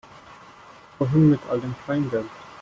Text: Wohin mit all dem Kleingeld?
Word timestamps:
Wohin 0.97 1.29
mit 1.29 1.39
all 1.47 1.61
dem 1.61 1.75
Kleingeld? 1.85 2.25